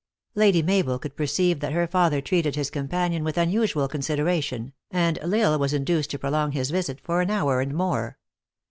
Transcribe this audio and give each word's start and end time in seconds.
Lady 0.33 0.63
Mabel 0.63 0.97
could 0.97 1.15
perceive 1.15 1.59
that 1.59 1.73
her 1.73 1.85
father 1.85 2.21
treated 2.21 2.55
his 2.55 2.71
companion 2.71 3.23
with 3.23 3.37
unusual 3.37 3.87
consideration, 3.87 4.73
and 4.89 5.19
L 5.19 5.35
Isle 5.35 5.59
was 5.59 5.73
induced 5.75 6.09
to 6.09 6.17
prolong 6.17 6.53
his 6.53 6.71
visit 6.71 6.99
for 7.03 7.21
an 7.21 7.29
hour 7.29 7.61
and 7.61 7.75
more. 7.75 8.17